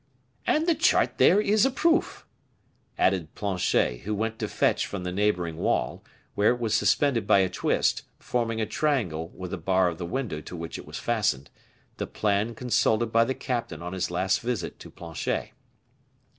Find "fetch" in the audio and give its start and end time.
4.47-4.87